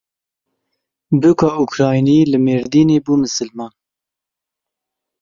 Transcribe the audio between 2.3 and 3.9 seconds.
li Mêrdînê bû misilman.